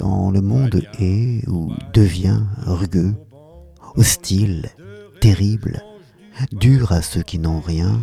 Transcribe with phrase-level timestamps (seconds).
[0.00, 3.14] quand le monde est ou devient rugueux,
[3.96, 4.70] hostile,
[5.20, 5.82] terrible,
[6.52, 8.02] dur à ceux qui n'ont rien,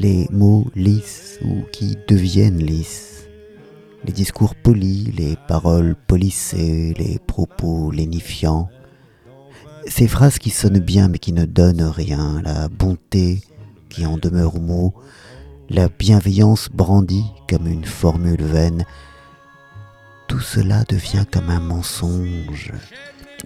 [0.00, 3.28] les mots lisses ou qui deviennent lisses,
[4.04, 8.68] les discours polis, les paroles polissées, les propos lénifiants,
[9.86, 13.40] ces phrases qui sonnent bien mais qui ne donnent rien, la bonté
[13.88, 14.94] qui en demeure aux mots,
[15.70, 18.84] la bienveillance brandie comme une formule vaine,
[20.32, 22.72] tout cela devient comme un mensonge,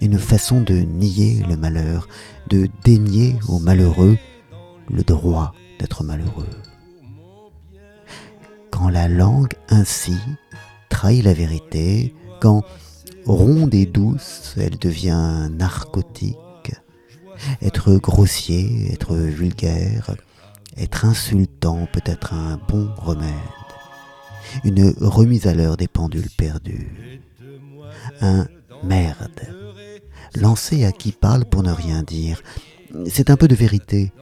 [0.01, 2.07] une façon de nier le malheur,
[2.49, 4.17] de dénier au malheureux
[4.89, 6.47] le droit d'être malheureux.
[8.71, 10.17] Quand la langue ainsi
[10.89, 12.63] trahit la vérité, quand
[13.25, 16.37] ronde et douce elle devient narcotique,
[17.63, 20.15] être grossier, être vulgaire,
[20.77, 23.33] être insultant peut être un bon remède,
[24.65, 27.21] une remise à l'heure des pendules perdues,
[28.21, 28.47] un
[28.85, 29.41] merde,
[30.35, 32.43] lancé à qui parle pour ne rien dire.
[33.07, 34.13] C'est un peu de vérité,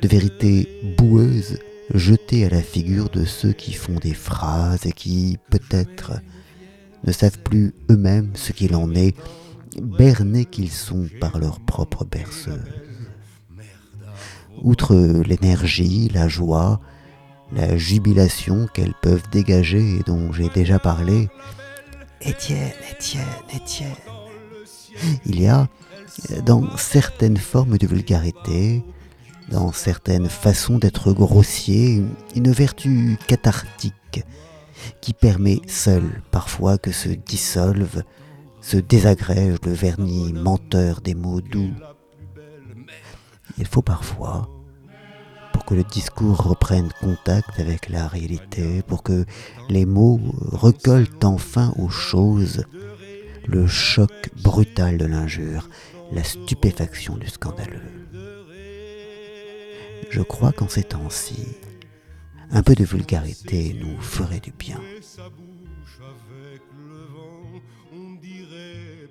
[0.00, 1.58] de vérité boueuse
[1.94, 6.20] jetée à la figure de ceux qui font des phrases et qui, peut-être,
[7.04, 9.16] ne savent plus eux-mêmes ce qu'il en est,
[9.80, 12.60] bernés qu'ils sont par leur propre berceuse.
[14.62, 14.94] Outre
[15.26, 16.80] l'énergie, la joie,
[17.52, 21.28] la jubilation qu'elles peuvent dégager et dont j'ai déjà parlé,
[22.20, 23.90] Étienne, Étienne, Étienne,
[25.24, 25.68] il y a
[26.44, 28.84] dans certaines formes de vulgarité,
[29.50, 32.02] dans certaines façons d'être grossier,
[32.36, 34.24] une vertu cathartique
[35.00, 38.02] qui permet seul parfois que se dissolve,
[38.60, 41.72] se désagrège le vernis menteur des mots doux.
[43.58, 44.48] Il faut parfois,
[45.70, 49.24] que le discours reprenne contact avec la réalité, pour que
[49.68, 50.18] les mots
[50.50, 52.64] recollent enfin aux choses,
[53.46, 54.10] le choc
[54.42, 55.68] brutal de l'injure,
[56.10, 57.86] la stupéfaction du scandaleux.
[60.10, 61.46] Je crois qu'en ces temps-ci,
[62.50, 64.80] un peu de vulgarité nous ferait du bien.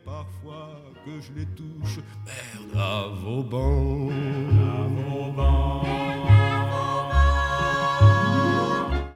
[0.05, 2.00] parfois que je les touche.